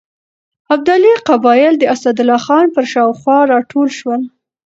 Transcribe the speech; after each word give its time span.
ابدالي 0.73 1.13
قبایل 1.27 1.73
د 1.79 1.83
اسدالله 1.95 2.39
خان 2.45 2.65
پر 2.75 2.83
شاوخوا 2.93 3.37
راټول 3.53 3.87
شول. 3.99 4.21